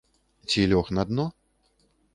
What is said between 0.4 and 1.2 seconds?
Ці лёг на